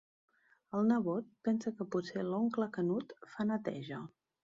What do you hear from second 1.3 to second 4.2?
pensa que potser l'oncle Canut fa neteja.